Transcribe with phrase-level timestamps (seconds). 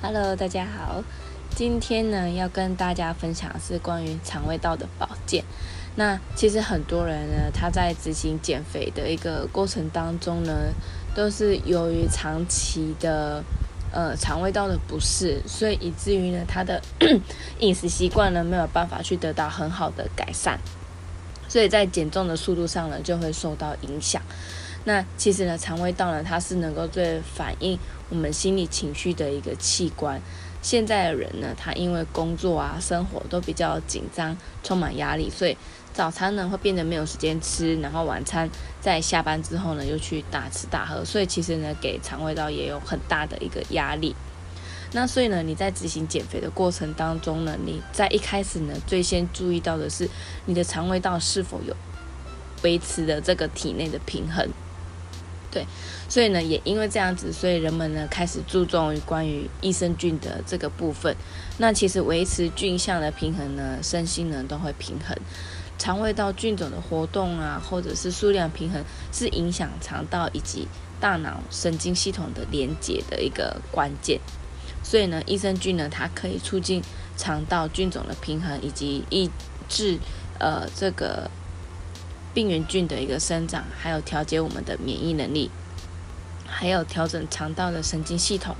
[0.00, 1.02] Hello，大家好。
[1.56, 5.42] 今天呢，要跟大家分享的是关于肠胃道的保健。
[5.96, 10.72] 那其实很多人呢，他在执行减肥的一个过程当中呢，
[11.16, 13.42] 都是由于长期的
[13.92, 16.80] 呃肠胃道的不适，所以以至于呢，他的
[17.58, 20.58] 饮食习惯呢没有办法去得到很好的改善，
[21.48, 24.22] 所以在减重的速度上呢就会受到影响。
[24.88, 30.18] 那其实呢，肠胃道呢，它是能够最反映我们心理情绪的一个器官。
[30.62, 35.54] 现在的人呢，他因为工作啊、生活都比较紧张，充满压力，所以
[35.92, 38.48] 早餐呢会变得没有时间吃，然后晚餐
[38.80, 44.16] 在下班之后呢又去大吃大喝，所以其实呢，给肠胃道也有很大的一个压力。
[44.92, 50.08] 那所以呢，你在执行减肥的过程当中呢，你在一开始呢，最先注意到的是
[50.46, 51.76] 你的肠胃道是否有
[52.62, 54.48] 维持的这个体内的平衡。
[55.50, 55.66] 对，
[56.10, 61.16] 所以呢，也因为这样子，所以人们呢开始注重于关于益生菌的这个部分。
[61.56, 65.16] 那其实维持菌相的平衡呢，身心呢都会平衡。
[65.78, 70.68] 肠胃道菌种的活动啊，或者是数量平衡，是影响肠道以及
[71.00, 74.20] 大脑神经系统的连接的一个关键。
[74.82, 76.82] 所以呢，益生菌呢，它可以促进
[77.16, 79.30] 肠道菌种的平衡，以及抑
[79.66, 79.98] 制
[80.38, 81.30] 呃这个。
[82.38, 85.50] 病原菌的一个生长，还有调节我们的免疫能力，
[86.46, 88.54] 还有调整肠道的神经系统，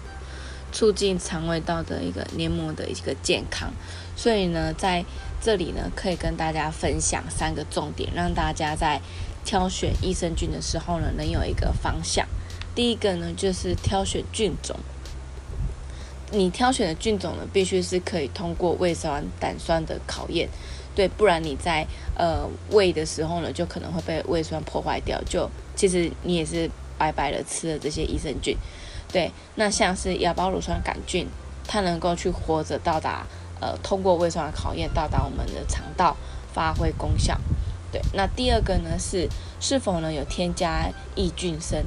[0.72, 3.72] 促进肠胃道的一个黏膜的一个健康。
[4.16, 5.04] 所以呢，在
[5.40, 9.00] 这里呢，可以跟大家分享三个重点，让大家在
[9.44, 12.26] 挑选益生菌的时候呢，能有一个方向。
[12.74, 14.74] 第一个呢，就是挑选菌种。
[16.32, 20.48] 你挑选的菌种呢，必须是可以通过胃酸、胆酸的考验。
[20.98, 26.68] 对，不然你在呃胃的时候呢，就可能会被胃酸破坏掉，就其实你也是
[26.98, 28.56] 白白的吃了这些益生菌。
[29.12, 31.28] 对，那像是亚孢乳酸杆菌，
[31.68, 33.24] 它能够去活着到达
[33.60, 36.16] 呃通过胃酸的考验到达我们的肠道
[36.52, 37.40] 发挥功效。
[37.92, 39.28] 对，那第二个呢是
[39.60, 41.80] 是否呢有添加益菌生。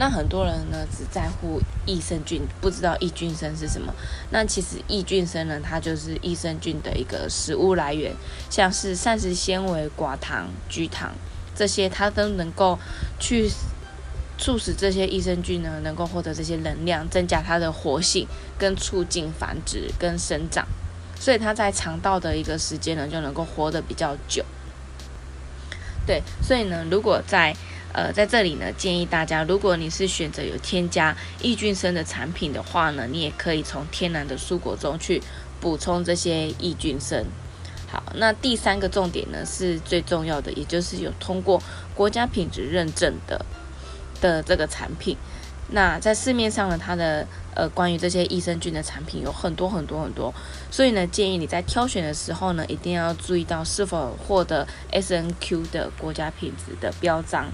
[0.00, 3.92] 那很多人呢只在乎益生菌，不知道益菌生是什么。
[4.30, 8.14] 那其实益菌生呢，它就是益生菌的一个食物来源，
[8.48, 11.12] 像是膳食纤维、寡糖、聚糖
[11.54, 12.78] 这些，它都能够
[13.18, 13.50] 去
[14.38, 20.64] 促使这些益生菌呢能够获得这些能量，增加它的活性，跟促进繁殖跟生长。
[21.18, 24.44] 所以它在肠道的一个时间呢就能够活得比较久。
[26.06, 27.52] 对，所以呢，如果在
[27.92, 35.22] 呃，在这里呢，建议大家，如果你是选择有添加益菌生的产品的话呢，你也可以从天然的蔬果中去
[35.60, 37.24] 补充这些益菌生。
[37.90, 41.60] 好，那第三个重点呢是最重要的，也就是有通过
[41.94, 43.44] 国家品质认证的
[44.20, 45.16] 的这个产品。
[45.70, 50.32] 那在市面上呢，它的呃关于这些益生菌的产品有很多很多很多，
[50.70, 57.46] 所以呢，建议你在挑选的时候呢，一定要注意到是否获得 S N Q 的国家品质的标章。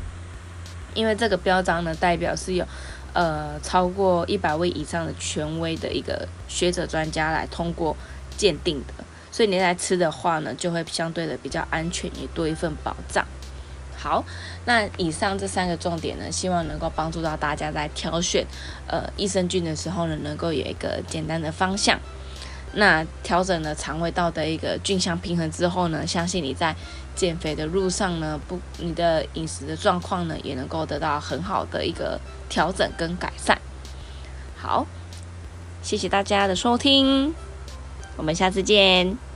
[0.94, 2.66] 因为这个标章呢，代表是有，
[3.12, 7.96] 呃，超过一百位以上的权威的一个学者专家来通过
[8.36, 13.26] 鉴定的，所以你来吃的话呢，就会相对的比较安全，也多一份保障。
[13.96, 14.24] 好，
[14.66, 18.46] 那以上这三个重点呢，希望能够帮助到大家在挑选
[18.86, 21.98] 呃益生菌的时候呢，能够有一个简单的方向。
[22.76, 26.74] 那调整了肠胃道的一个菌相平衡之后呢，相信你在
[27.14, 33.60] 减肥的路上呢，不，你的饮食的状况呢，也能够得到很好的一个调整跟改善。
[34.56, 34.86] 好，
[35.82, 37.34] 谢谢大家的收听，
[38.16, 39.33] 我们下次见。